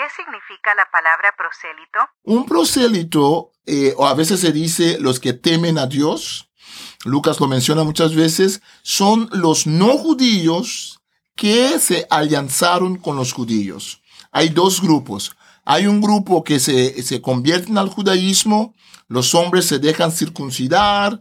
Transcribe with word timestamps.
¿Qué 0.00 0.06
significa 0.16 0.74
la 0.74 0.90
palabra 0.90 1.34
prosélito? 1.36 1.98
Un 2.22 2.46
prosélito, 2.46 3.52
eh, 3.66 3.92
o 3.98 4.06
a 4.06 4.14
veces 4.14 4.40
se 4.40 4.50
dice 4.50 4.96
los 4.98 5.20
que 5.20 5.34
temen 5.34 5.76
a 5.76 5.86
Dios, 5.86 6.48
Lucas 7.04 7.38
lo 7.38 7.46
menciona 7.46 7.84
muchas 7.84 8.14
veces, 8.14 8.62
son 8.80 9.28
los 9.30 9.66
no 9.66 9.98
judíos 9.98 11.02
que 11.36 11.78
se 11.78 12.06
alianzaron 12.08 12.96
con 12.96 13.16
los 13.16 13.34
judíos. 13.34 14.00
Hay 14.32 14.48
dos 14.48 14.80
grupos. 14.80 15.36
Hay 15.66 15.86
un 15.86 16.00
grupo 16.00 16.44
que 16.44 16.60
se, 16.60 17.02
se 17.02 17.20
convierten 17.20 17.76
al 17.76 17.90
judaísmo, 17.90 18.74
los 19.06 19.34
hombres 19.34 19.66
se 19.66 19.80
dejan 19.80 20.12
circuncidar, 20.12 21.20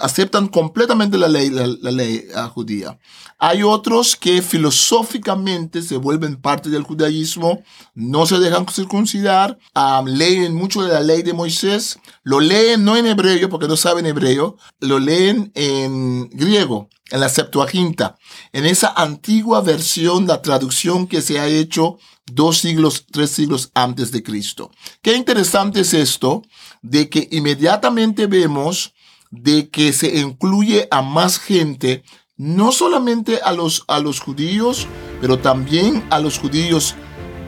aceptan 0.00 0.48
completamente 0.48 1.18
la 1.18 1.28
ley, 1.28 1.50
la, 1.50 1.90
ley 1.90 2.24
ah, 2.34 2.48
judía. 2.48 2.98
Hay 3.38 3.62
otros 3.62 4.16
que 4.16 4.42
filosóficamente 4.42 5.82
se 5.82 5.96
vuelven 5.96 6.36
parte 6.36 6.70
del 6.70 6.82
judaísmo, 6.82 7.62
no 7.94 8.26
se 8.26 8.38
dejan 8.38 8.66
circuncidar, 8.68 9.58
leen 10.06 10.54
mucho 10.54 10.82
de 10.82 10.92
la 10.92 11.00
ley 11.00 11.22
de 11.22 11.32
Moisés, 11.32 11.98
lo 12.22 12.40
leen 12.40 12.84
no 12.84 12.96
en 12.96 13.06
hebreo 13.06 13.48
porque 13.48 13.68
no 13.68 13.76
saben 13.76 14.06
hebreo, 14.06 14.56
lo 14.80 14.98
leen 14.98 15.52
en 15.54 16.28
griego, 16.30 16.88
en 17.10 17.20
la 17.20 17.28
Septuaginta, 17.28 18.16
en 18.52 18.66
esa 18.66 18.92
antigua 18.96 19.60
versión, 19.60 20.26
la 20.26 20.42
traducción 20.42 21.06
que 21.06 21.22
se 21.22 21.38
ha 21.38 21.46
hecho 21.46 21.98
dos 22.26 22.58
siglos, 22.58 23.06
tres 23.10 23.30
siglos 23.30 23.70
antes 23.74 24.10
de 24.10 24.22
Cristo. 24.22 24.70
Qué 25.02 25.14
interesante 25.14 25.80
es 25.80 25.94
esto, 25.94 26.42
de 26.82 27.08
que 27.08 27.28
inmediatamente 27.30 28.26
vemos 28.26 28.94
de 29.30 29.68
que 29.68 29.92
se 29.92 30.18
incluye 30.18 30.88
a 30.90 31.02
más 31.02 31.38
gente, 31.38 32.02
no 32.36 32.72
solamente 32.72 33.40
a 33.44 33.52
los, 33.52 33.84
a 33.88 33.98
los 34.00 34.20
judíos, 34.20 34.86
pero 35.20 35.38
también 35.38 36.04
a 36.10 36.18
los 36.18 36.38
judíos 36.38 36.94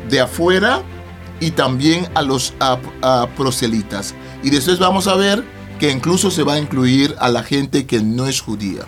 de 0.08 0.20
afuera 0.20 0.82
y 1.40 1.50
también 1.52 2.08
a 2.14 2.22
los 2.22 2.54
proselitas. 3.36 4.14
Y 4.42 4.50
después 4.50 4.78
vamos 4.78 5.06
a 5.06 5.16
ver 5.16 5.44
que 5.78 5.90
incluso 5.90 6.30
se 6.30 6.42
va 6.42 6.54
a 6.54 6.58
incluir 6.58 7.14
a 7.18 7.28
la 7.28 7.42
gente 7.42 7.86
que 7.86 8.00
no 8.00 8.26
es 8.26 8.40
judía. 8.40 8.82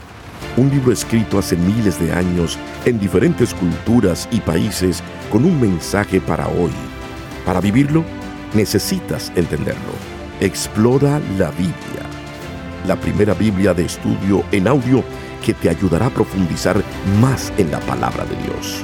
Un 0.57 0.71
libro 0.71 0.93
escrito 0.93 1.39
hace 1.39 1.57
miles 1.57 2.01
de 2.01 2.13
años 2.13 2.59
en 2.85 2.99
diferentes 2.99 3.55
culturas 3.55 4.29
y 4.33 4.41
países 4.41 5.03
con 5.31 5.45
un 5.45 5.61
mensaje 5.61 6.21
para 6.21 6.49
hoy. 6.49 6.73
Para 7.45 7.61
vivirlo, 7.61 8.05
necesitas 8.55 9.31
entenderlo. 9.37 9.93
Explora 10.41 11.21
la 11.37 11.51
Biblia 11.51 12.18
la 12.89 12.97
primera 12.97 13.35
Biblia 13.35 13.75
de 13.75 13.85
estudio 13.85 14.45
en 14.51 14.67
audio 14.67 15.05
que 15.45 15.53
te 15.53 15.69
ayudará 15.69 16.07
a 16.07 16.11
profundizar 16.11 16.83
más 17.21 17.53
en 17.59 17.71
la 17.71 17.81
palabra 17.81 18.25
de 18.25 18.35
Dios. 18.43 18.83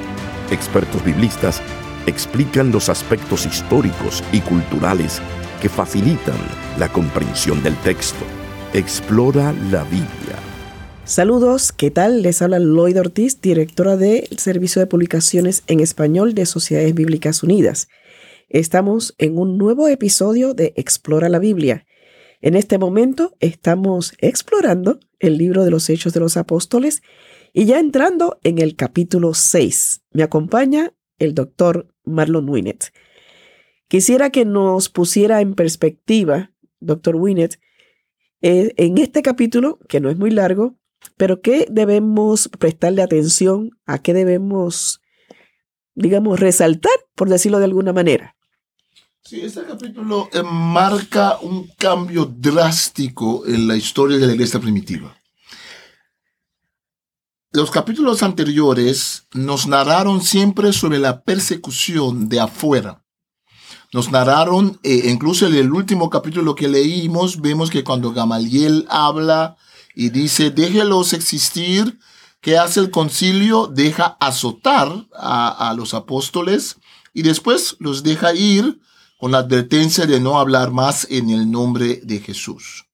Expertos 0.51 1.03
biblistas 1.03 1.63
explican 2.07 2.71
los 2.71 2.91
aspectos 2.91 3.47
históricos 3.47 4.23
y 4.31 4.41
culturales 4.41 5.23
que 5.61 5.71
facilitan 5.71 6.37
la 6.79 6.93
comprensión 6.93 7.63
del 7.63 7.75
texto. 7.79 8.25
Explora 8.75 9.55
la 9.71 9.85
Biblia. 9.85 10.37
Saludos, 11.07 11.73
¿qué 11.73 11.91
tal? 11.91 12.23
Les 12.23 12.43
habla 12.43 12.59
Lloyd 12.59 13.01
Ortiz, 13.01 13.41
directora 13.41 13.97
del 13.97 14.29
Servicio 14.39 14.81
de 14.81 14.87
Publicaciones 14.87 15.63
en 15.67 15.81
Español 15.81 16.35
de 16.35 16.45
Sociedades 16.45 16.95
Bíblicas 16.95 17.43
Unidas. 17.43 17.89
Estamos 18.51 19.15
en 19.17 19.39
un 19.39 19.57
nuevo 19.57 19.89
episodio 19.89 20.53
de 20.53 20.75
Explora 20.77 21.31
la 21.31 21.39
Biblia 21.39 21.87
en 22.45 22.57
este 22.57 22.77
momento 22.77 23.35
estamos 23.41 24.13
explorando 24.19 25.01
el 25.19 25.39
libro 25.39 25.65
de 25.65 25.71
los 25.71 25.89
Hechos 25.89 26.13
de 26.13 26.21
los 26.21 26.37
Apóstoles 26.37 27.03
y 27.55 27.65
ya 27.65 27.81
entrando 27.81 28.39
en 28.45 28.59
el 28.59 28.77
capítulo 28.77 29.33
6. 29.33 30.03
Me 30.11 30.23
acompaña 30.23 30.93
el 31.19 31.35
doctor 31.35 31.89
Marlon 32.05 32.47
Winnet. 32.51 32.93
Quisiera 33.89 34.29
que 34.29 34.45
nos 34.45 34.91
pusiera 34.91 35.41
en 35.41 35.55
perspectiva, 35.55 36.53
doctor 36.81 37.17
Winnet, 37.17 37.59
eh, 38.43 38.75
en 38.77 38.99
este 38.99 39.23
capítulo, 39.23 39.79
que 39.89 40.01
no 40.01 40.11
es 40.11 40.19
muy 40.19 40.31
largo, 40.31 40.77
pero 41.17 41.41
qué 41.41 41.67
debemos 41.71 42.51
prestarle 42.59 43.01
atención, 43.01 43.71
a 43.87 44.03
qué 44.03 44.13
debemos, 44.13 45.01
digamos, 45.95 46.41
resaltar, 46.41 46.93
por 47.15 47.31
decirlo 47.31 47.59
de 47.59 47.65
alguna 47.65 47.95
manera. 47.95 48.37
Sí, 49.27 49.41
este 49.41 49.65
capítulo 49.65 50.29
marca 50.45 51.39
un 51.41 51.67
cambio 51.79 52.27
drástico 52.27 53.47
en 53.47 53.67
la 53.67 53.75
historia 53.75 54.19
de 54.19 54.27
la 54.27 54.35
iglesia 54.35 54.61
primitiva. 54.61 55.17
Los 57.51 57.71
capítulos 57.71 58.23
anteriores 58.23 59.27
nos 59.33 59.67
narraron 59.67 60.21
siempre 60.21 60.75
sobre 60.75 60.99
la 60.99 61.23
persecución 61.23 62.29
de 62.29 62.41
afuera. 62.41 63.03
Nos 63.95 64.11
narraron, 64.11 64.79
eh, 64.83 65.05
incluso 65.07 65.47
en 65.47 65.55
el 65.55 65.73
último 65.73 66.11
capítulo 66.11 66.55
que 66.55 66.69
leímos, 66.69 67.41
vemos 67.41 67.71
que 67.71 67.83
cuando 67.83 68.13
Gamaliel 68.13 68.85
habla 68.91 69.57
y 69.95 70.11
dice, 70.11 70.51
déjelos 70.51 71.15
existir, 71.15 71.99
¿qué 72.43 72.59
hace 72.59 72.79
el 72.81 72.91
concilio? 72.91 73.69
Deja 73.69 74.19
azotar 74.21 75.07
a, 75.17 75.71
a 75.71 75.73
los 75.73 75.95
apóstoles 75.95 76.77
y 77.15 77.23
después 77.23 77.77
los 77.79 78.03
deja 78.03 78.35
ir 78.35 78.81
con 79.25 79.33
la 79.33 79.39
advertencia 79.39 80.05
de 80.05 80.21
no 80.21 80.39
hablar 80.39 80.71
más 80.71 81.07
en 81.09 81.31
el 81.31 81.51
nombre 81.51 81.99
de 82.03 82.21
Jesús. 82.21 82.85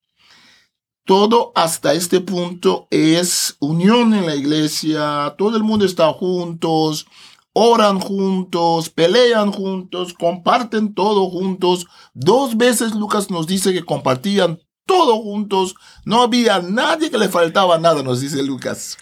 Todo 1.04 1.50
hasta 1.56 1.92
este 1.92 2.20
punto 2.20 2.86
es 2.92 3.56
unión 3.58 4.14
en 4.14 4.26
la 4.26 4.36
iglesia, 4.36 5.34
todo 5.36 5.56
el 5.56 5.64
mundo 5.64 5.84
está 5.84 6.12
juntos, 6.12 7.08
oran 7.52 7.98
juntos, 7.98 8.90
pelean 8.90 9.50
juntos, 9.50 10.14
comparten 10.14 10.94
todo 10.94 11.28
juntos. 11.28 11.88
Dos 12.14 12.56
veces 12.56 12.94
Lucas 12.94 13.28
nos 13.28 13.48
dice 13.48 13.72
que 13.72 13.84
compartían 13.84 14.60
todo 14.86 15.20
juntos, 15.20 15.74
no 16.04 16.22
había 16.22 16.60
nadie 16.60 17.10
que 17.10 17.18
le 17.18 17.28
faltaba 17.28 17.76
nada, 17.78 18.04
nos 18.04 18.20
dice 18.20 18.40
Lucas. 18.44 18.98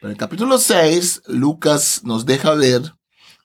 en 0.00 0.10
el 0.10 0.16
capítulo 0.16 0.58
6, 0.58 1.22
Lucas 1.26 2.02
nos 2.04 2.24
deja 2.24 2.54
ver 2.54 2.94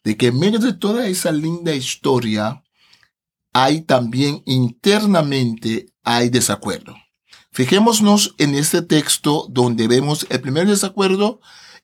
de 0.04 0.16
que 0.16 0.28
en 0.28 0.38
medio 0.38 0.60
de 0.60 0.74
toda 0.74 1.08
esa 1.08 1.32
linda 1.32 1.74
historia, 1.74 2.62
hay 3.58 3.82
también 3.82 4.44
internamente 4.46 5.88
hay 6.04 6.30
desacuerdo. 6.30 6.96
Fijémonos 7.52 8.36
en 8.38 8.54
este 8.54 8.84
texto 8.84 9.48
donde 9.50 9.88
vemos 9.88 10.28
el 10.30 10.42
primer 10.42 10.68
desacuerdo 10.68 11.40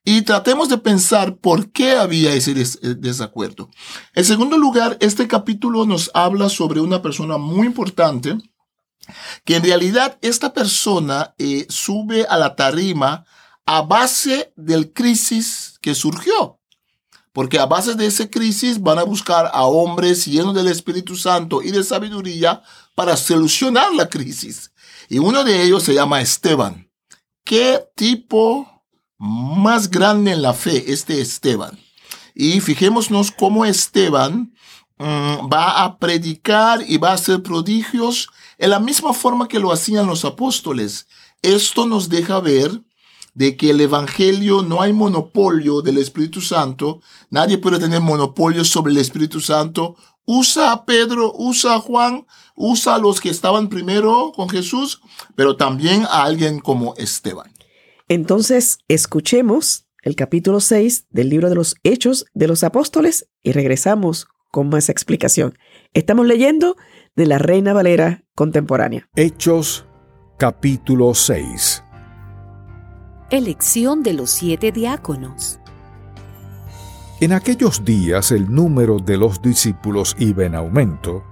y 0.06 0.22
tratemos 0.22 0.70
de 0.70 0.78
pensar 0.78 1.38
por 1.38 1.72
qué 1.72 1.94
había 1.94 2.32
ese 2.34 2.54
desacuerdo. 2.54 3.72
En 4.14 4.24
segundo 4.24 4.56
lugar, 4.56 4.98
este 5.00 5.28
capítulo 5.28 5.88
nos 5.88 6.12
habla 6.14 6.48
sobre 6.48 6.80
una 6.80 7.02
persona 7.02 7.40
muy 7.40 7.66
importante 7.66 8.38
que 9.44 9.56
en 9.56 9.64
realidad 9.64 10.20
esta 10.22 10.54
persona 10.54 11.34
eh, 11.40 11.66
sube 11.70 12.28
a 12.30 12.38
la 12.38 12.56
tarima 12.56 13.26
a 13.66 13.82
base 13.82 14.54
del 14.56 14.94
crisis 14.94 15.80
que 15.82 15.96
surgió 15.96 16.60
porque 17.34 17.60
a 17.60 17.66
base 17.66 17.96
de 17.96 18.06
esa 18.06 18.30
crisis 18.30 18.80
van 18.80 19.00
a 19.00 19.04
buscar 19.04 19.50
a 19.52 19.64
hombres 19.64 20.26
llenos 20.26 20.54
del 20.54 20.68
Espíritu 20.68 21.16
Santo 21.18 21.62
y 21.62 21.72
de 21.72 21.84
sabiduría 21.84 22.62
para 22.96 23.18
solucionar 23.18 23.94
la 23.94 24.08
crisis. 24.08 24.72
Y 25.10 25.18
uno 25.18 25.44
de 25.44 25.64
ellos 25.64 25.84
se 25.84 25.96
llama 25.96 26.22
Esteban. 26.22 26.90
¿Qué 27.44 27.84
tipo 27.96 28.84
más 29.18 29.90
grande 29.90 30.32
en 30.32 30.44
la 30.44 30.54
fe 30.54 30.92
este 30.92 31.20
Esteban? 31.20 31.78
Y 32.36 32.62
fijémonos 32.62 33.32
cómo 33.32 33.66
Esteban 33.66 34.54
mm, 35.00 35.50
va 35.52 35.84
a 35.84 35.98
predicar 35.98 36.84
y 36.88 36.98
va 36.98 37.10
a 37.10 37.16
hacer 37.16 37.42
prodigios 37.42 38.30
en 38.60 38.70
la 38.70 38.80
misma 38.80 39.12
forma 39.12 39.48
que 39.48 39.60
lo 39.60 39.72
hacían 39.72 40.06
los 40.06 40.24
apóstoles. 40.24 41.08
Esto 41.42 41.88
nos 41.88 42.10
deja 42.10 42.40
ver 42.40 42.80
de 43.34 43.58
que 43.58 43.72
el 43.72 43.82
Evangelio 43.82 44.62
no 44.62 44.82
hay 44.82 44.94
monopolio 44.94 45.82
del 45.82 45.98
Espíritu 45.98 46.42
Santo, 46.42 47.02
nadie 47.30 47.58
puede 47.58 47.80
tener 47.80 48.02
monopolio 48.02 48.64
sobre 48.64 48.92
el 48.92 48.98
Espíritu 48.98 49.40
Santo. 49.40 49.96
Usa 50.26 50.72
a 50.72 50.86
Pedro, 50.86 51.34
usa 51.36 51.76
a 51.76 51.80
Juan, 51.80 52.26
usa 52.56 52.96
a 52.96 53.00
los 53.00 53.20
que 53.20 53.30
estaban 53.30 53.68
primero 53.70 54.32
con 54.36 54.50
Jesús, 54.50 55.02
pero 55.36 55.58
también 55.58 56.04
a 56.04 56.24
alguien 56.24 56.60
como 56.60 56.96
Esteban. 56.96 57.52
Entonces, 58.08 58.80
escuchemos 58.88 59.88
el 60.02 60.16
capítulo 60.16 60.60
6 60.60 61.08
del 61.10 61.30
libro 61.30 61.50
de 61.50 61.56
los 61.56 61.76
Hechos 61.84 62.26
de 62.34 62.48
los 62.48 62.64
Apóstoles 62.64 63.28
y 63.42 63.52
regresamos 63.52 64.28
con 64.52 64.70
más 64.70 64.90
explicación. 64.90 65.58
Estamos 65.94 66.28
leyendo 66.28 66.78
de 67.16 67.26
la 67.26 67.40
Reina 67.40 67.74
Valera 67.74 68.24
contemporánea. 68.36 69.10
Hechos 69.16 69.86
capítulo 70.38 71.14
6 71.14 71.83
Elección 73.34 74.04
de 74.04 74.14
los 74.14 74.30
siete 74.30 74.72
diáconos. 74.72 75.60
En 77.20 77.34
aquellos 77.34 77.84
días 77.84 78.32
el 78.32 78.54
número 78.54 79.00
de 79.00 79.18
los 79.18 79.42
discípulos 79.42 80.16
iba 80.20 80.46
en 80.46 80.54
aumento, 80.54 81.24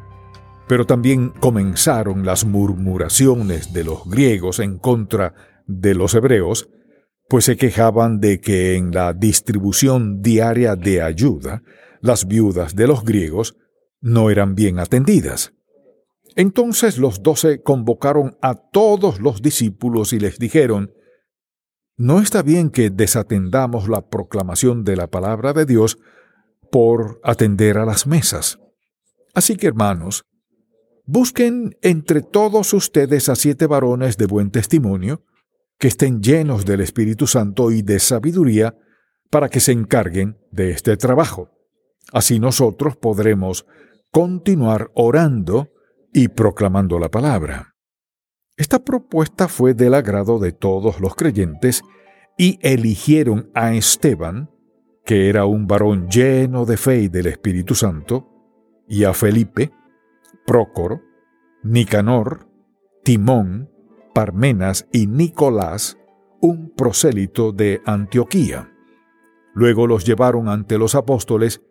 pero 0.67 0.87
también 0.87 1.29
comenzaron 1.29 2.25
las 2.25 2.43
murmuraciones 2.43 3.71
de 3.71 3.83
los 3.83 4.09
griegos 4.09 4.57
en 4.57 4.79
contra 4.79 5.35
de 5.67 5.93
los 5.93 6.15
hebreos, 6.15 6.69
pues 7.29 7.45
se 7.45 7.55
quejaban 7.55 8.19
de 8.19 8.41
que 8.41 8.77
en 8.77 8.89
la 8.89 9.13
distribución 9.13 10.23
diaria 10.23 10.75
de 10.75 11.03
ayuda, 11.03 11.61
las 12.01 12.25
viudas 12.25 12.75
de 12.75 12.87
los 12.87 13.05
griegos 13.05 13.57
no 13.99 14.31
eran 14.31 14.55
bien 14.55 14.79
atendidas. 14.79 15.53
Entonces 16.35 16.97
los 16.97 17.21
doce 17.21 17.61
convocaron 17.61 18.39
a 18.41 18.55
todos 18.55 19.19
los 19.19 19.43
discípulos 19.43 20.13
y 20.13 20.19
les 20.19 20.39
dijeron, 20.39 20.95
No 22.01 22.19
está 22.19 22.41
bien 22.41 22.71
que 22.71 22.89
desatendamos 22.89 23.87
la 23.87 24.09
proclamación 24.09 24.83
de 24.83 24.95
la 24.95 25.05
palabra 25.05 25.53
de 25.53 25.67
Dios 25.67 25.99
por 26.71 27.21
atender 27.23 27.77
a 27.77 27.85
las 27.85 28.07
mesas. 28.07 28.57
Así 29.35 29.55
que, 29.55 29.67
hermanos, 29.67 30.23
busquen 31.05 31.77
entre 31.83 32.23
todos 32.23 32.73
ustedes 32.73 33.29
a 33.29 33.35
siete 33.35 33.67
varones 33.67 34.17
de 34.17 34.25
buen 34.25 34.49
testimonio, 34.49 35.23
que 35.77 35.89
estén 35.89 36.23
llenos 36.23 36.65
del 36.65 36.81
Espíritu 36.81 37.27
Santo 37.27 37.69
y 37.69 37.83
de 37.83 37.99
sabiduría, 37.99 38.75
para 39.29 39.47
que 39.47 39.59
se 39.59 39.71
encarguen 39.71 40.39
de 40.49 40.71
este 40.71 40.97
trabajo. 40.97 41.51
Así 42.11 42.39
nosotros 42.39 42.95
podremos 42.97 43.67
continuar 44.09 44.89
orando 44.95 45.69
y 46.11 46.29
proclamando 46.29 46.97
la 46.97 47.11
palabra. 47.11 47.70
Esta 48.61 48.77
propuesta 48.77 49.47
fue 49.47 49.73
del 49.73 49.95
agrado 49.95 50.37
de 50.37 50.51
todos 50.51 50.99
los 50.99 51.15
creyentes 51.15 51.81
y 52.37 52.59
eligieron 52.61 53.49
a 53.55 53.73
Esteban, 53.73 54.51
que 55.03 55.29
era 55.29 55.45
un 55.45 55.65
varón 55.65 56.09
lleno 56.09 56.65
de 56.65 56.77
fe 56.77 57.01
y 57.01 57.07
del 57.07 57.25
Espíritu 57.25 57.73
Santo, 57.73 58.29
y 58.87 59.03
a 59.05 59.15
Felipe, 59.15 59.71
Prócoro, 60.45 61.01
Nicanor, 61.63 62.49
Timón, 63.03 63.71
Parmenas 64.13 64.87
y 64.91 65.07
Nicolás, 65.07 65.97
un 66.39 66.69
prosélito 66.69 67.53
de 67.53 67.81
Antioquía. 67.87 68.71
Luego 69.55 69.87
los 69.87 70.05
llevaron 70.05 70.49
ante 70.49 70.77
los 70.77 70.93
apóstoles 70.93 71.63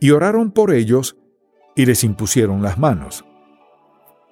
y 0.00 0.10
oraron 0.10 0.50
por 0.50 0.74
ellos 0.74 1.16
y 1.76 1.86
les 1.86 2.02
impusieron 2.02 2.62
las 2.62 2.78
manos. 2.78 3.24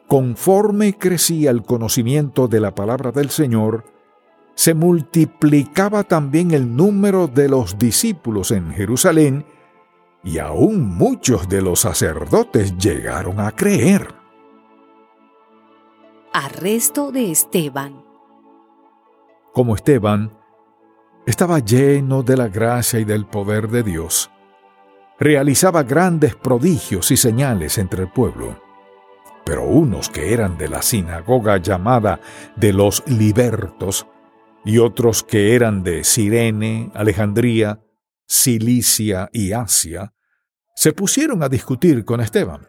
Conforme 0.09 0.99
crecía 0.99 1.51
el 1.51 1.63
conocimiento 1.63 2.47
de 2.47 2.61
la 2.61 2.75
palabra 2.75 3.11
del 3.11 3.31
Señor, 3.31 3.85
se 4.55 4.75
multiplicaba 4.75 6.05
también 6.05 6.51
el 6.53 6.77
número 6.77 7.27
de 7.27 7.49
los 7.49 7.79
discípulos 7.79 8.51
en 8.51 8.71
Jerusalén, 8.73 9.47
y 10.23 10.39
aún 10.39 10.87
muchos 10.97 11.49
de 11.49 11.63
los 11.63 11.81
sacerdotes 11.81 12.77
llegaron 12.77 13.41
a 13.41 13.51
creer. 13.53 14.15
Arresto 16.33 17.11
de 17.11 17.31
Esteban. 17.31 18.05
Como 19.53 19.75
Esteban, 19.75 20.33
estaba 21.27 21.61
lleno 21.61 22.23
de 22.23 22.37
la 22.37 22.49
gracia 22.49 23.01
y 23.01 23.05
del 23.05 23.25
poder 23.25 23.69
de 23.69 23.83
Dios. 23.83 24.31
Realizaba 25.19 25.83
grandes 25.83 26.35
prodigios 26.35 27.11
y 27.11 27.17
señales 27.17 27.79
entre 27.79 28.03
el 28.03 28.11
pueblo 28.11 28.64
pero 29.45 29.65
unos 29.65 30.09
que 30.09 30.33
eran 30.33 30.57
de 30.59 30.69
la 30.69 30.83
sinagoga 30.83 31.59
llamada 31.59 32.21
de 32.57 32.73
los 32.73 33.03
libertos, 33.07 34.07
y 34.65 34.79
otros 34.79 35.23
que 35.23 35.55
eran 35.55 35.83
de 35.83 36.05
Sirene, 36.05 36.91
Alejandría, 36.95 37.81
Cilicia 38.27 39.29
y 39.33 39.53
Asia, 39.53 40.15
se 40.75 40.93
pusieron 40.93 41.43
a 41.43 41.49
discutir 41.49 42.05
con 42.05 42.21
Esteban. 42.21 42.69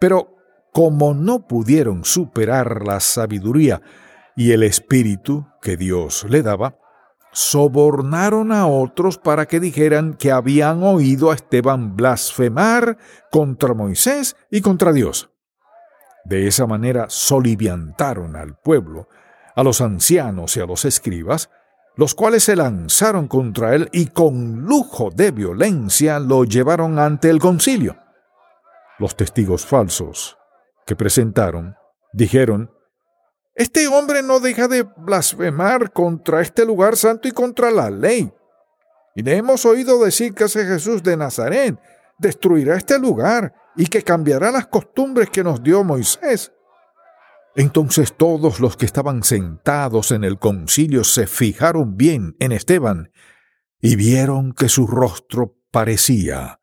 Pero 0.00 0.36
como 0.72 1.14
no 1.14 1.46
pudieron 1.46 2.04
superar 2.04 2.86
la 2.86 3.00
sabiduría 3.00 3.82
y 4.36 4.52
el 4.52 4.62
espíritu 4.62 5.46
que 5.60 5.76
Dios 5.76 6.24
le 6.28 6.42
daba, 6.42 6.78
sobornaron 7.32 8.52
a 8.52 8.66
otros 8.66 9.18
para 9.18 9.46
que 9.46 9.60
dijeran 9.60 10.14
que 10.14 10.32
habían 10.32 10.82
oído 10.82 11.30
a 11.30 11.34
Esteban 11.34 11.94
blasfemar 11.96 12.96
contra 13.30 13.74
Moisés 13.74 14.36
y 14.50 14.60
contra 14.60 14.92
Dios. 14.92 15.30
De 16.28 16.46
esa 16.46 16.66
manera 16.66 17.06
soliviantaron 17.08 18.36
al 18.36 18.54
pueblo, 18.54 19.08
a 19.56 19.62
los 19.62 19.80
ancianos 19.80 20.58
y 20.58 20.60
a 20.60 20.66
los 20.66 20.84
escribas, 20.84 21.48
los 21.96 22.14
cuales 22.14 22.44
se 22.44 22.54
lanzaron 22.54 23.28
contra 23.28 23.74
él 23.74 23.88
y 23.92 24.08
con 24.08 24.60
lujo 24.60 25.10
de 25.10 25.30
violencia 25.30 26.18
lo 26.18 26.44
llevaron 26.44 26.98
ante 26.98 27.30
el 27.30 27.38
concilio. 27.38 27.96
Los 28.98 29.16
testigos 29.16 29.64
falsos 29.64 30.36
que 30.86 30.94
presentaron 30.94 31.76
dijeron, 32.12 32.70
Este 33.54 33.88
hombre 33.88 34.22
no 34.22 34.38
deja 34.38 34.68
de 34.68 34.82
blasfemar 34.82 35.92
contra 35.92 36.42
este 36.42 36.66
lugar 36.66 36.98
santo 36.98 37.26
y 37.26 37.32
contra 37.32 37.70
la 37.70 37.88
ley. 37.88 38.30
Y 39.14 39.22
le 39.22 39.34
hemos 39.34 39.64
oído 39.64 40.04
decir 40.04 40.34
que 40.34 40.44
ese 40.44 40.66
Jesús 40.66 41.02
de 41.02 41.16
Nazaret 41.16 41.80
destruirá 42.18 42.76
este 42.76 42.98
lugar 42.98 43.54
y 43.78 43.86
que 43.86 44.02
cambiará 44.02 44.50
las 44.50 44.66
costumbres 44.66 45.30
que 45.30 45.44
nos 45.44 45.62
dio 45.62 45.84
Moisés. 45.84 46.52
Entonces 47.54 48.12
todos 48.12 48.58
los 48.58 48.76
que 48.76 48.84
estaban 48.84 49.22
sentados 49.22 50.10
en 50.10 50.24
el 50.24 50.38
concilio 50.38 51.04
se 51.04 51.28
fijaron 51.28 51.96
bien 51.96 52.36
en 52.40 52.50
Esteban 52.50 53.12
y 53.80 53.94
vieron 53.94 54.52
que 54.52 54.68
su 54.68 54.88
rostro 54.88 55.56
parecía 55.70 56.60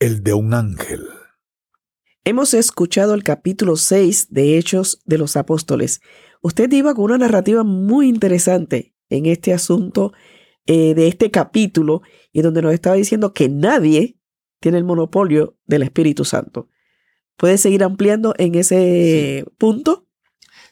el 0.00 0.24
de 0.24 0.34
un 0.34 0.52
ángel. 0.52 1.06
Hemos 2.24 2.54
escuchado 2.54 3.14
el 3.14 3.22
capítulo 3.22 3.76
6 3.76 4.28
de 4.30 4.58
Hechos 4.58 5.00
de 5.04 5.18
los 5.18 5.36
Apóstoles. 5.36 6.00
Usted 6.40 6.70
iba 6.72 6.92
con 6.94 7.04
una 7.04 7.18
narrativa 7.18 7.62
muy 7.62 8.08
interesante 8.08 8.96
en 9.10 9.26
este 9.26 9.52
asunto 9.52 10.12
eh, 10.66 10.94
de 10.94 11.06
este 11.06 11.30
capítulo 11.30 12.02
y 12.32 12.42
donde 12.42 12.62
nos 12.62 12.74
estaba 12.74 12.96
diciendo 12.96 13.32
que 13.32 13.48
nadie 13.48 14.18
tiene 14.62 14.78
el 14.78 14.84
monopolio 14.84 15.56
del 15.66 15.82
Espíritu 15.82 16.24
Santo. 16.24 16.68
¿Puedes 17.36 17.60
seguir 17.60 17.84
ampliando 17.84 18.34
en 18.38 18.54
ese 18.54 19.44
punto? 19.58 20.06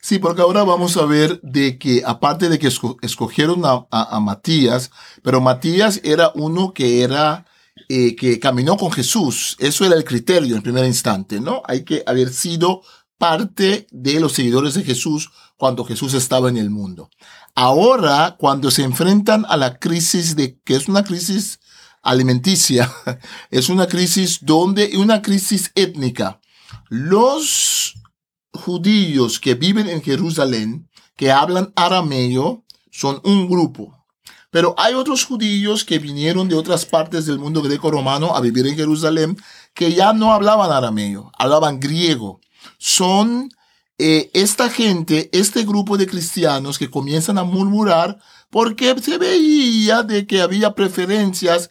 Sí, 0.00 0.18
porque 0.18 0.40
ahora 0.40 0.62
vamos 0.62 0.96
a 0.96 1.04
ver 1.04 1.40
de 1.42 1.78
que 1.78 2.02
aparte 2.06 2.48
de 2.48 2.58
que 2.58 2.68
escogieron 3.02 3.62
a, 3.64 4.20
Matías, 4.20 4.90
pero 5.22 5.40
Matías 5.40 6.00
era 6.04 6.30
uno 6.34 6.72
que 6.72 7.02
era 7.02 7.44
eh, 7.88 8.16
que 8.16 8.38
caminó 8.38 8.76
con 8.76 8.92
Jesús. 8.92 9.56
Eso 9.58 9.84
era 9.84 9.96
el 9.96 10.04
criterio 10.04 10.56
en 10.56 10.62
primer 10.62 10.86
instante, 10.86 11.40
¿no? 11.40 11.62
Hay 11.66 11.84
que 11.84 12.02
haber 12.06 12.32
sido 12.32 12.82
parte 13.18 13.86
de 13.90 14.20
los 14.20 14.32
seguidores 14.32 14.74
de 14.74 14.84
Jesús 14.84 15.30
cuando 15.56 15.84
Jesús 15.84 16.14
estaba 16.14 16.48
en 16.48 16.56
el 16.56 16.70
mundo. 16.70 17.10
Ahora, 17.54 18.36
cuando 18.38 18.70
se 18.70 18.84
enfrentan 18.84 19.44
a 19.48 19.56
la 19.56 19.78
crisis 19.78 20.36
de 20.36 20.58
que 20.60 20.76
es 20.76 20.88
una 20.88 21.04
crisis 21.04 21.60
alimenticia, 22.02 22.92
es 23.50 23.68
una 23.68 23.86
crisis 23.86 24.40
donde, 24.42 24.96
una 24.96 25.22
crisis 25.22 25.70
étnica. 25.74 26.40
Los 26.88 27.94
judíos 28.52 29.38
que 29.40 29.54
viven 29.54 29.88
en 29.88 30.02
Jerusalén, 30.02 30.88
que 31.16 31.30
hablan 31.30 31.72
arameo, 31.76 32.64
son 32.90 33.20
un 33.24 33.48
grupo. 33.48 33.96
Pero 34.50 34.74
hay 34.76 34.94
otros 34.94 35.24
judíos 35.24 35.84
que 35.84 36.00
vinieron 36.00 36.48
de 36.48 36.56
otras 36.56 36.84
partes 36.84 37.26
del 37.26 37.38
mundo 37.38 37.62
greco-romano 37.62 38.34
a 38.34 38.40
vivir 38.40 38.66
en 38.66 38.76
Jerusalén, 38.76 39.36
que 39.74 39.92
ya 39.92 40.12
no 40.12 40.32
hablaban 40.32 40.72
arameo, 40.72 41.30
hablaban 41.38 41.78
griego. 41.78 42.40
Son 42.78 43.50
eh, 43.98 44.30
esta 44.34 44.68
gente, 44.68 45.30
este 45.32 45.64
grupo 45.64 45.96
de 45.96 46.06
cristianos 46.06 46.78
que 46.78 46.90
comienzan 46.90 47.38
a 47.38 47.44
murmurar 47.44 48.18
porque 48.50 48.96
se 49.00 49.18
veía 49.18 50.02
de 50.02 50.26
que 50.26 50.40
había 50.40 50.74
preferencias 50.74 51.70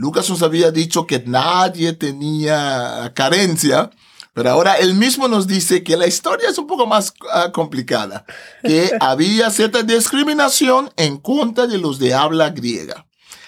Lucas 0.00 0.30
nos 0.30 0.40
había 0.42 0.70
dicho 0.70 1.06
que 1.06 1.22
nadie 1.26 1.92
tenía 1.92 3.12
carencia, 3.14 3.90
pero 4.32 4.48
ahora 4.48 4.78
él 4.78 4.94
mismo 4.94 5.28
nos 5.28 5.46
dice 5.46 5.84
que 5.84 5.98
la 5.98 6.06
historia 6.06 6.48
es 6.48 6.56
un 6.56 6.66
poco 6.66 6.86
más 6.86 7.12
ah, 7.30 7.52
complicada, 7.52 8.24
que 8.62 8.92
había 9.00 9.50
cierta 9.50 9.82
discriminación 9.82 10.90
en 10.96 11.18
contra 11.18 11.66
de 11.66 11.76
los 11.76 11.98
de 11.98 12.14
habla 12.14 12.48
griega. 12.48 13.06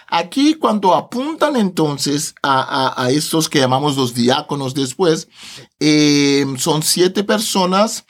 Aquí 0.08 0.56
cuando 0.56 0.94
apuntan 0.94 1.56
entonces 1.56 2.34
a, 2.42 3.08
estos 3.10 3.48
que 3.48 3.60
llamamos 3.60 3.96
los 3.96 4.12
diáconos 4.12 4.74
después, 4.74 5.28
eh, 5.80 6.44
son 6.58 6.82
siete 6.82 7.24
personas 7.24 8.04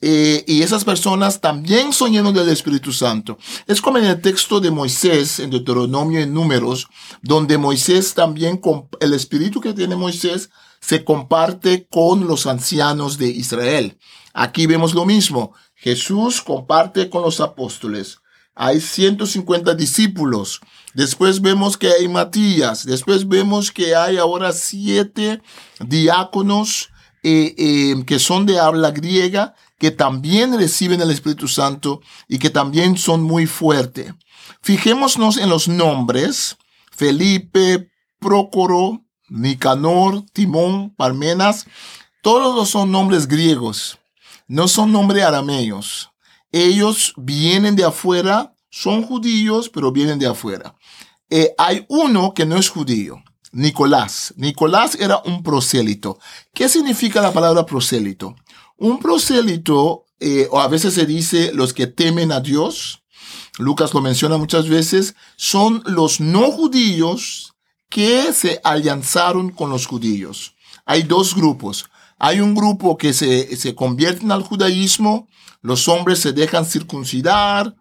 eh, 0.00 0.44
y 0.46 0.62
esas 0.62 0.84
personas 0.84 1.40
también 1.40 1.92
son 1.92 2.12
llenos 2.12 2.34
del 2.34 2.48
Espíritu 2.48 2.92
Santo. 2.92 3.38
Es 3.66 3.80
como 3.80 3.98
en 3.98 4.04
el 4.04 4.20
texto 4.20 4.60
de 4.60 4.70
Moisés, 4.70 5.38
en 5.38 5.50
Deuteronomio 5.50 6.20
y 6.20 6.26
Números, 6.26 6.88
donde 7.22 7.58
Moisés 7.58 8.14
también, 8.14 8.60
el 9.00 9.14
Espíritu 9.14 9.60
que 9.60 9.72
tiene 9.72 9.96
Moisés, 9.96 10.50
se 10.80 11.04
comparte 11.04 11.86
con 11.90 12.26
los 12.26 12.46
ancianos 12.46 13.18
de 13.18 13.28
Israel. 13.28 13.98
Aquí 14.34 14.66
vemos 14.66 14.94
lo 14.94 15.06
mismo. 15.06 15.54
Jesús 15.74 16.42
comparte 16.42 17.08
con 17.08 17.22
los 17.22 17.40
apóstoles. 17.40 18.18
Hay 18.54 18.80
150 18.80 19.74
discípulos. 19.74 20.60
Después 20.94 21.40
vemos 21.40 21.76
que 21.76 21.90
hay 21.90 22.08
Matías. 22.08 22.84
Después 22.84 23.28
vemos 23.28 23.70
que 23.70 23.94
hay 23.94 24.16
ahora 24.16 24.52
siete 24.52 25.42
diáconos 25.80 26.90
eh, 27.22 27.54
eh, 27.58 28.04
que 28.06 28.18
son 28.18 28.46
de 28.46 28.58
habla 28.60 28.92
griega 28.92 29.54
que 29.78 29.90
también 29.90 30.56
reciben 30.56 31.00
el 31.00 31.10
Espíritu 31.10 31.48
Santo 31.48 32.00
y 32.28 32.38
que 32.38 32.50
también 32.50 32.96
son 32.96 33.22
muy 33.22 33.46
fuertes. 33.46 34.12
Fijémonos 34.62 35.36
en 35.36 35.48
los 35.48 35.68
nombres. 35.68 36.56
Felipe, 36.90 37.90
Prócoro, 38.18 39.04
Nicanor, 39.28 40.24
Timón, 40.32 40.94
Parmenas, 40.94 41.66
todos 42.22 42.68
son 42.68 42.90
nombres 42.90 43.28
griegos, 43.28 43.98
no 44.48 44.68
son 44.68 44.92
nombres 44.92 45.24
arameos. 45.24 46.10
Ellos 46.52 47.12
vienen 47.16 47.76
de 47.76 47.84
afuera, 47.84 48.54
son 48.70 49.02
judíos, 49.02 49.68
pero 49.68 49.92
vienen 49.92 50.18
de 50.18 50.26
afuera. 50.26 50.74
Eh, 51.28 51.54
hay 51.58 51.84
uno 51.88 52.34
que 52.34 52.46
no 52.46 52.56
es 52.56 52.68
judío, 52.68 53.22
Nicolás. 53.52 54.32
Nicolás 54.36 54.96
era 54.98 55.18
un 55.24 55.42
prosélito. 55.42 56.18
¿Qué 56.54 56.68
significa 56.68 57.20
la 57.20 57.32
palabra 57.32 57.66
prosélito? 57.66 58.36
Un 58.76 58.98
prosélito, 58.98 60.06
eh, 60.20 60.48
o 60.50 60.60
a 60.60 60.68
veces 60.68 60.94
se 60.94 61.06
dice 61.06 61.52
los 61.52 61.72
que 61.72 61.86
temen 61.86 62.32
a 62.32 62.40
Dios, 62.40 63.02
Lucas 63.58 63.94
lo 63.94 64.00
menciona 64.00 64.36
muchas 64.36 64.68
veces, 64.68 65.14
son 65.36 65.82
los 65.86 66.20
no 66.20 66.50
judíos 66.50 67.54
que 67.88 68.32
se 68.32 68.60
alianzaron 68.64 69.50
con 69.50 69.70
los 69.70 69.86
judíos. 69.86 70.54
Hay 70.84 71.02
dos 71.02 71.34
grupos. 71.34 71.86
Hay 72.18 72.40
un 72.40 72.54
grupo 72.54 72.96
que 72.96 73.12
se, 73.12 73.56
se 73.56 73.74
convierten 73.74 74.32
al 74.32 74.42
judaísmo, 74.42 75.28
los 75.60 75.88
hombres 75.88 76.20
se 76.20 76.32
dejan 76.32 76.64
circuncidar, 76.64 77.74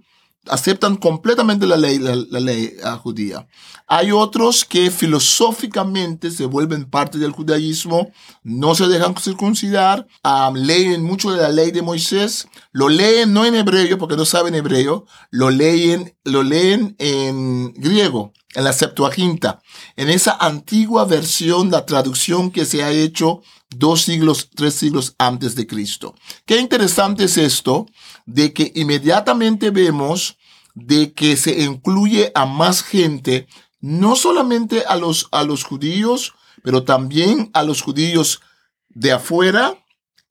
aceptan 0.49 0.95
completamente 0.95 1.65
la 1.65 1.77
ley, 1.77 1.99
la, 1.99 2.39
ley 2.39 2.73
ah, 2.83 2.97
judía. 2.97 3.47
Hay 3.87 4.11
otros 4.11 4.65
que 4.65 4.89
filosóficamente 4.89 6.31
se 6.31 6.45
vuelven 6.45 6.85
parte 6.85 7.17
del 7.17 7.31
judaísmo, 7.31 8.11
no 8.43 8.75
se 8.75 8.87
dejan 8.87 9.15
circuncidar, 9.17 10.07
ah, 10.23 10.51
leen 10.55 11.03
mucho 11.03 11.31
de 11.31 11.41
la 11.41 11.49
ley 11.49 11.71
de 11.71 11.81
Moisés, 11.81 12.47
lo 12.71 12.89
leen 12.89 13.33
no 13.33 13.45
en 13.45 13.55
hebreo 13.55 13.97
porque 13.97 14.17
no 14.17 14.25
saben 14.25 14.55
hebreo, 14.55 15.05
lo 15.29 15.49
leen, 15.49 16.15
lo 16.23 16.43
leen 16.43 16.95
en 16.99 17.73
griego, 17.73 18.33
en 18.55 18.63
la 18.63 18.73
Septuaginta, 18.73 19.61
en 19.95 20.09
esa 20.09 20.37
antigua 20.39 21.05
versión, 21.05 21.69
la 21.69 21.85
traducción 21.85 22.51
que 22.51 22.65
se 22.65 22.83
ha 22.83 22.91
hecho 22.91 23.41
dos 23.69 24.01
siglos, 24.03 24.49
tres 24.55 24.73
siglos 24.75 25.15
antes 25.17 25.55
de 25.55 25.67
Cristo. 25.67 26.15
Qué 26.45 26.59
interesante 26.59 27.25
es 27.25 27.37
esto, 27.37 27.85
de 28.25 28.53
que 28.53 28.71
inmediatamente 28.75 29.69
vemos 29.69 30.37
de 30.73 31.13
que 31.13 31.37
se 31.37 31.61
incluye 31.61 32.31
a 32.35 32.45
más 32.45 32.83
gente, 32.83 33.47
no 33.79 34.15
solamente 34.15 34.83
a 34.85 34.95
los, 34.95 35.27
a 35.31 35.43
los 35.43 35.63
judíos, 35.63 36.33
pero 36.63 36.83
también 36.83 37.49
a 37.53 37.63
los 37.63 37.81
judíos 37.81 38.41
de 38.89 39.11
afuera 39.11 39.77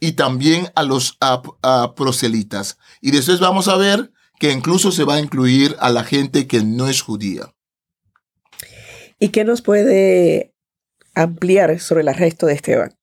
y 0.01 0.13
también 0.13 0.71
a 0.75 0.83
los 0.83 1.19
proselitas. 1.97 2.79
Y 3.01 3.11
después 3.11 3.41
vamos 3.41 3.69
a 3.69 3.77
ver 3.77 4.13
que 4.39 4.53
incluso 4.53 4.93
se 4.93 5.05
va 5.05 5.15
a 5.15 5.21
incluir 5.21 5.77
a 5.81 5.91
la 5.91 6.05
gente 6.05 6.47
que 6.47 6.63
no 6.63 6.89
es 6.89 7.01
judía. 7.01 7.55
¿Y 9.19 9.29
qué 9.29 9.45
nos 9.45 9.63
puede 9.63 10.55
ampliar 11.15 11.81
sobre 11.81 12.03
el 12.03 12.09
arresto 12.09 12.47
de 12.47 12.55
Esteban? 12.55 12.97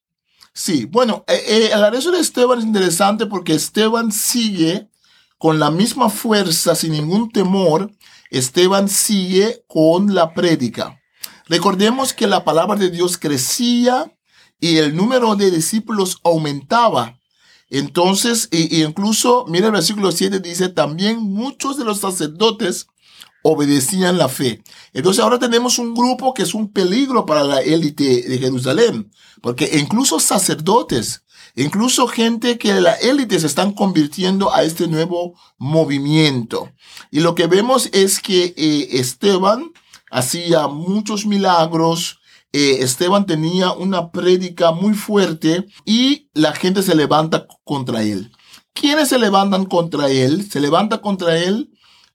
Sí, 0.54 0.86
bueno, 0.86 1.24
eh, 1.28 1.42
eh, 1.48 1.70
el 1.74 1.84
arresto 1.84 2.12
de 2.12 2.20
Esteban 2.20 2.60
es 2.60 2.66
interesante 2.66 3.26
porque 3.26 3.54
Esteban 3.54 4.12
sigue 4.12 4.90
con 5.38 5.60
la 5.60 5.72
misma 5.72 6.10
fuerza, 6.10 6.76
sin 6.76 6.92
ningún 6.92 7.32
temor. 7.32 7.92
Esteban 8.30 8.90
sigue 8.90 9.64
con 9.68 10.14
la 10.14 10.34
prédica. 10.34 11.02
Recordemos 11.48 12.14
que 12.14 12.28
la 12.28 12.44
palabra 12.44 12.76
de 12.76 12.90
Dios 12.90 13.18
crecía 13.18 14.14
y 14.60 14.78
el 14.78 14.96
número 14.96 15.36
de 15.36 15.52
discípulos 15.52 16.20
aumentaba. 16.24 17.20
Entonces, 17.70 18.50
incluso, 18.52 19.46
mira 19.48 19.68
el 19.68 19.72
versículo 19.72 20.12
7, 20.12 20.40
dice, 20.42 20.68
también 20.70 21.20
muchos 21.20 21.78
de 21.78 21.86
los 21.86 22.00
sacerdotes 22.00 22.88
obedecían 23.44 24.18
la 24.18 24.30
fe. 24.30 24.64
Entonces 24.94 25.24
ahora 25.24 25.40
tenemos 25.40 25.80
un 25.80 25.94
grupo 25.94 26.34
que 26.34 26.44
es 26.44 26.54
un 26.54 26.72
peligro 26.72 27.26
para 27.26 27.44
la 27.44 27.62
élite 27.62 28.24
de 28.24 28.38
Jerusalén, 28.38 29.12
porque 29.42 29.78
incluso 29.80 30.20
sacerdotes, 30.20 31.24
incluso 31.56 32.08
gente 32.08 32.58
que 32.58 32.74
la 32.80 32.94
élite 32.96 33.40
se 33.40 33.48
están 33.48 33.74
convirtiendo 33.74 34.54
a 34.54 34.64
este 34.64 34.88
nuevo 34.88 35.34
movimiento. 35.58 36.72
Y 37.10 37.22
lo 37.22 37.36
que 37.36 37.48
vemos 37.48 37.90
es 37.92 38.20
que 38.20 38.54
eh, 38.56 38.88
Esteban 38.92 39.72
hacía 40.12 40.68
muchos 40.68 41.26
milagros, 41.26 42.20
eh, 42.54 42.78
Esteban 42.82 43.26
tenía 43.26 43.72
una 43.72 44.12
prédica 44.12 44.72
muy 44.72 44.94
fuerte 44.94 45.66
y 45.86 46.30
la 46.34 46.54
gente 46.54 46.84
se 46.84 46.96
levanta 46.96 47.48
contra 47.64 48.04
él. 48.04 48.32
¿Quiénes 48.74 49.10
se 49.10 49.20
levantan 49.20 49.66
contra 49.66 50.10
él? 50.10 50.50
Se 50.50 50.60
levanta 50.60 51.02
contra 51.02 51.38
él 51.38 51.71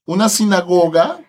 una 0.06 0.28
sinagoga 0.28 1.20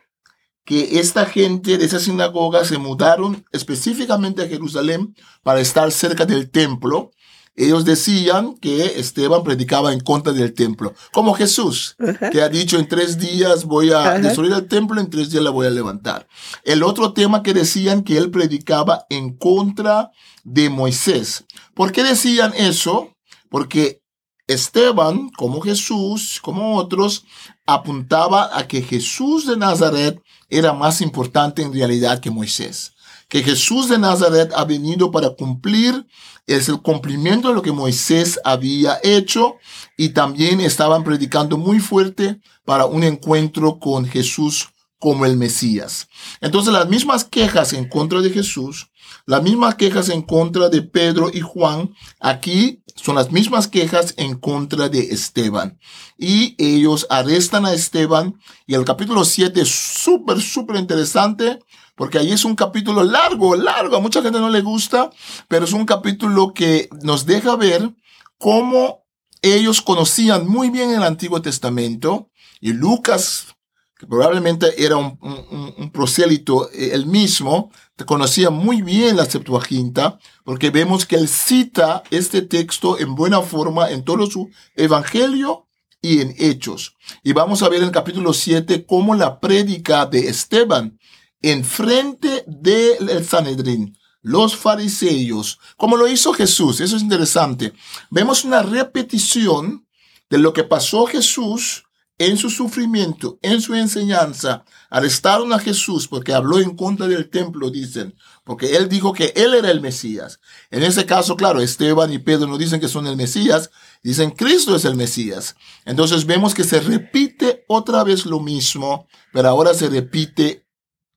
que 0.63 0.99
esta 0.99 1.25
gente 1.25 1.77
de 1.77 1.85
esa 1.85 1.99
sinagoga 1.99 2.65
se 2.65 2.77
mudaron 2.77 3.45
específicamente 3.53 4.43
a 4.43 4.47
Jerusalén 4.47 5.15
para 5.41 5.61
estar 5.61 5.91
cerca 5.91 6.25
del 6.25 6.51
templo. 6.51 7.11
Ellos 7.55 7.85
decían 7.85 8.55
que 8.57 8.99
Esteban 8.99 9.43
predicaba 9.43 9.93
en 9.93 10.01
contra 10.01 10.33
del 10.33 10.53
templo, 10.53 10.93
como 11.11 11.33
Jesús, 11.33 11.95
que 12.31 12.41
ha 12.41 12.49
dicho 12.49 12.77
en 12.77 12.87
tres 12.87 13.17
días 13.17 13.63
voy 13.63 13.91
a 13.91 14.19
destruir 14.19 14.51
el 14.51 14.67
templo, 14.67 15.01
en 15.01 15.09
tres 15.09 15.31
días 15.31 15.43
la 15.43 15.49
voy 15.49 15.65
a 15.65 15.71
levantar. 15.71 16.27
El 16.63 16.83
otro 16.83 17.13
tema 17.13 17.41
que 17.41 17.55
decían 17.55 18.03
que 18.03 18.17
él 18.17 18.29
predicaba 18.29 19.05
en 19.09 19.35
contra 19.37 20.11
de 20.43 20.69
Moisés. 20.69 21.45
¿Por 21.73 21.91
qué 21.91 22.03
decían 22.03 22.53
eso? 22.55 23.15
Porque 23.49 24.03
Esteban, 24.47 25.29
como 25.29 25.61
Jesús, 25.61 26.39
como 26.41 26.75
otros, 26.75 27.25
apuntaba 27.67 28.57
a 28.57 28.67
que 28.67 28.81
Jesús 28.81 29.45
de 29.45 29.57
Nazaret 29.57 30.19
era 30.49 30.73
más 30.73 31.01
importante 31.01 31.61
en 31.61 31.73
realidad 31.73 32.19
que 32.19 32.31
Moisés. 32.31 32.93
Que 33.27 33.43
Jesús 33.43 33.89
de 33.89 33.99
Nazaret 33.99 34.51
ha 34.55 34.63
venido 34.63 35.11
para 35.11 35.31
cumplir, 35.31 36.07
es 36.47 36.69
el 36.69 36.81
cumplimiento 36.81 37.49
de 37.49 37.53
lo 37.53 37.61
que 37.61 37.73
Moisés 37.73 38.39
había 38.45 38.99
hecho 39.03 39.57
y 39.97 40.09
también 40.09 40.61
estaban 40.61 41.03
predicando 41.03 41.57
muy 41.57 41.79
fuerte 41.79 42.39
para 42.63 42.85
un 42.85 43.03
encuentro 43.03 43.79
con 43.79 44.05
Jesús 44.07 44.69
como 44.99 45.25
el 45.25 45.37
Mesías. 45.37 46.07
Entonces 46.41 46.73
las 46.73 46.87
mismas 46.89 47.23
quejas 47.23 47.73
en 47.73 47.87
contra 47.87 48.21
de 48.21 48.31
Jesús, 48.31 48.89
las 49.25 49.43
mismas 49.43 49.75
quejas 49.75 50.09
en 50.09 50.21
contra 50.21 50.69
de 50.69 50.81
Pedro 50.81 51.29
y 51.33 51.41
Juan, 51.41 51.93
aquí 52.19 52.83
son 52.95 53.15
las 53.15 53.31
mismas 53.31 53.67
quejas 53.67 54.13
en 54.17 54.35
contra 54.39 54.89
de 54.89 54.99
Esteban. 54.99 55.79
Y 56.17 56.55
ellos 56.57 57.05
arrestan 57.09 57.65
a 57.65 57.73
Esteban 57.73 58.39
y 58.65 58.73
el 58.73 58.85
capítulo 58.85 59.23
7 59.23 59.61
es 59.61 59.69
súper, 59.69 60.41
súper 60.41 60.77
interesante 60.77 61.59
porque 61.95 62.19
ahí 62.19 62.31
es 62.31 62.45
un 62.45 62.55
capítulo 62.55 63.03
largo, 63.03 63.55
largo, 63.55 63.95
a 63.95 63.99
mucha 63.99 64.21
gente 64.21 64.39
no 64.39 64.49
le 64.49 64.61
gusta, 64.61 65.09
pero 65.47 65.65
es 65.65 65.73
un 65.73 65.85
capítulo 65.85 66.53
que 66.53 66.89
nos 67.01 67.25
deja 67.25 67.55
ver 67.55 67.91
cómo 68.37 69.03
ellos 69.41 69.81
conocían 69.81 70.47
muy 70.47 70.69
bien 70.69 70.91
el 70.91 71.03
Antiguo 71.03 71.41
Testamento 71.41 72.29
y 72.61 72.73
Lucas 72.73 73.56
que 73.97 74.05
probablemente 74.05 74.83
era 74.83 74.97
un, 74.97 75.91
prosélito 75.91 76.69
eh, 76.71 76.91
él 76.93 77.05
mismo, 77.05 77.71
conocía 78.05 78.49
muy 78.49 78.81
bien 78.81 79.17
la 79.17 79.25
Septuaginta, 79.25 80.19
porque 80.43 80.69
vemos 80.69 81.05
que 81.05 81.15
él 81.15 81.27
cita 81.27 82.03
este 82.11 82.43
texto 82.43 82.99
en 82.99 83.15
buena 83.15 83.41
forma 83.41 83.89
en 83.89 84.03
todo 84.03 84.27
su 84.27 84.49
evangelio 84.75 85.67
y 86.01 86.21
en 86.21 86.35
hechos. 86.37 86.95
Y 87.23 87.33
vamos 87.33 87.63
a 87.63 87.69
ver 87.69 87.79
en 87.79 87.87
el 87.87 87.91
capítulo 87.91 88.33
7 88.33 88.85
cómo 88.85 89.15
la 89.15 89.39
prédica 89.39 90.05
de 90.05 90.27
Esteban 90.29 90.99
en 91.41 91.63
frente 91.63 92.43
del 92.45 93.25
Sanedrín, 93.25 93.97
los 94.21 94.55
fariseos, 94.55 95.59
como 95.75 95.97
lo 95.97 96.07
hizo 96.07 96.33
Jesús, 96.33 96.81
eso 96.81 96.97
es 96.97 97.01
interesante. 97.01 97.73
Vemos 98.09 98.43
una 98.43 98.61
repetición 98.61 99.87
de 100.29 100.37
lo 100.37 100.53
que 100.53 100.63
pasó 100.63 101.05
Jesús 101.05 101.86
en 102.19 102.37
su 102.37 102.49
sufrimiento, 102.49 103.37
en 103.41 103.61
su 103.61 103.75
enseñanza, 103.75 104.65
arrestaron 104.89 105.53
a 105.53 105.59
Jesús 105.59 106.07
porque 106.07 106.33
habló 106.33 106.59
en 106.59 106.75
contra 106.75 107.07
del 107.07 107.29
templo, 107.29 107.69
dicen, 107.69 108.15
porque 108.43 108.75
él 108.75 108.89
dijo 108.89 109.13
que 109.13 109.33
él 109.35 109.53
era 109.53 109.69
el 109.69 109.81
Mesías. 109.81 110.39
En 110.71 110.83
ese 110.83 111.05
caso, 111.05 111.35
claro, 111.35 111.61
Esteban 111.61 112.11
y 112.11 112.17
Pedro 112.17 112.47
no 112.47 112.57
dicen 112.57 112.79
que 112.79 112.87
son 112.87 113.05
el 113.05 113.17
Mesías, 113.17 113.69
dicen 114.03 114.31
Cristo 114.31 114.75
es 114.75 114.85
el 114.85 114.95
Mesías. 114.95 115.55
Entonces 115.85 116.25
vemos 116.25 116.55
que 116.55 116.63
se 116.63 116.79
repite 116.79 117.65
otra 117.67 118.03
vez 118.03 118.25
lo 118.25 118.39
mismo, 118.39 119.07
pero 119.31 119.49
ahora 119.49 119.73
se 119.75 119.87
repite 119.87 120.65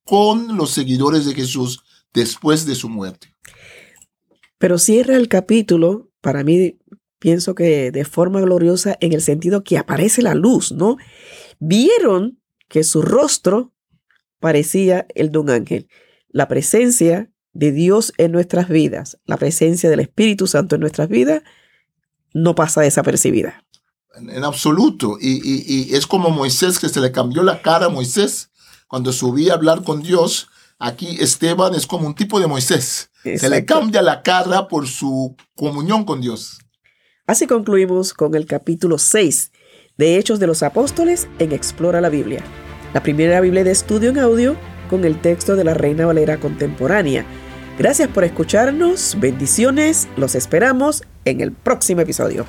con 0.04 0.57
los 0.57 0.71
seguidores 0.71 1.25
de 1.25 1.35
Jesús 1.35 1.83
después 2.12 2.66
de 2.66 2.75
su 2.75 2.88
muerte. 2.88 3.35
Pero 4.59 4.78
cierra 4.78 5.16
el 5.16 5.28
capítulo, 5.28 6.11
para 6.21 6.45
mí 6.45 6.80
pienso 7.21 7.55
que 7.55 7.93
de 7.93 8.05
forma 8.05 8.41
gloriosa 8.41 8.97
en 9.00 9.12
el 9.12 9.23
sentido 9.23 9.62
que 9.62 9.79
aparece 9.79 10.23
la 10.23 10.35
luz, 10.35 10.73
¿no? 10.73 10.97
Vieron 11.61 12.41
que 12.69 12.83
su 12.83 13.03
rostro 13.03 13.73
parecía 14.41 15.07
el 15.15 15.31
de 15.31 15.39
un 15.39 15.50
ángel. 15.50 15.89
La 16.31 16.49
presencia 16.49 17.31
de 17.53 17.73
Dios 17.73 18.12
en 18.17 18.33
nuestras 18.33 18.69
vidas, 18.69 19.19
la 19.27 19.37
presencia 19.37 19.91
del 19.91 20.00
Espíritu 20.00 20.47
Santo 20.47 20.75
en 20.75 20.81
nuestras 20.81 21.09
vidas, 21.09 21.43
no 22.33 22.55
pasa 22.55 22.81
desapercibida. 22.81 23.65
En, 24.17 24.43
absoluto. 24.45 25.19
Y, 25.21 25.41
y, 25.45 25.95
es 25.95 26.07
como 26.07 26.31
Moisés, 26.31 26.79
que 26.79 26.89
se 26.89 27.00
le 27.00 27.12
cambió 27.12 27.43
la 27.43 27.61
cara 27.61 27.87
a 27.87 27.91
Moisés 27.91 28.50
cuando 28.89 29.12
subía 29.12 29.53
a 29.53 29.57
hablar 29.57 29.85
con 29.85 30.03
Dios. 30.03 30.49
Aquí 30.79 31.19
Esteban 31.21 31.75
es 31.75 31.87
como 31.87 32.07
un 32.07 32.15
tipo 32.15 32.41
de 32.41 32.47
Moisés. 32.47 33.11
Se 33.23 33.29
le 33.29 33.59
Exacto. 33.59 33.75
cambia 33.75 34.00
la 34.00 34.23
cara 34.23 34.69
por 34.69 34.89
su 34.89 35.37
comunión 35.55 36.05
con 36.05 36.23
Dios. 36.23 36.59
Así 37.31 37.47
concluimos 37.47 38.13
con 38.13 38.35
el 38.35 38.45
capítulo 38.45 38.99
6 38.99 39.53
de 39.97 40.19
Hechos 40.19 40.41
de 40.41 40.49
los 40.49 40.65
Apóstoles 40.65 41.29
en 41.39 41.53
Explora 41.53 42.01
la 42.01 42.09
Biblia, 42.09 42.43
la 42.93 43.05
primera 43.05 43.41
Biblia 43.41 43.63
de 43.63 43.71
estudio 43.71 44.11
en 44.11 44.19
audio 44.19 44.57
con 44.89 45.05
el 45.05 45.21
texto 45.21 45.55
de 45.55 45.63
la 45.63 45.75
Reina 45.75 46.07
Valera 46.07 46.39
contemporánea. 46.39 47.25
Gracias 47.79 48.09
por 48.09 48.25
escucharnos, 48.25 49.17
bendiciones, 49.21 50.09
los 50.17 50.35
esperamos 50.35 51.05
en 51.25 51.41
el 51.41 51.53
próximo 51.53 52.01
episodio. 52.01 52.47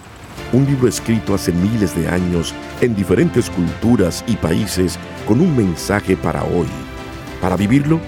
Un 0.51 0.65
libro 0.65 0.87
escrito 0.87 1.35
hace 1.35 1.51
miles 1.51 1.95
de 1.95 2.07
años 2.07 2.51
en 2.81 2.95
diferentes 2.95 3.51
culturas 3.51 4.23
y 4.25 4.35
países 4.35 4.97
con 5.27 5.41
un 5.41 5.55
mensaje 5.55 6.17
para 6.17 6.43
hoy. 6.43 6.65
Para 7.39 7.55
vivirlo, 7.55 7.99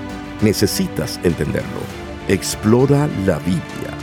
necesitas 0.41 1.19
entenderlo. 1.23 1.81
Explora 2.27 3.07
la 3.27 3.37
Biblia. 3.37 4.02